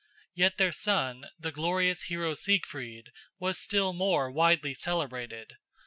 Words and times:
Yet 0.33 0.57
their 0.57 0.71
son, 0.71 1.27
the 1.37 1.51
glorious 1.51 2.05
hero 2.05 2.33
Siegfried, 2.33 3.11
was 3.37 3.59
still 3.59 3.93
more 3.93 4.31
widely 4.31 4.73
celebrated. 4.73 5.57